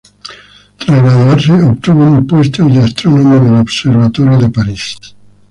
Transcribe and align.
Tras 0.79 0.99
graduarse 0.99 1.51
obtuvo 1.61 1.99
un 2.05 2.25
puesto 2.25 2.65
de 2.65 2.79
astrónomo 2.79 3.35
en 3.35 3.47
el 3.53 3.59
observatorio 3.61 4.39
de 4.39 4.49
París. 4.49 4.97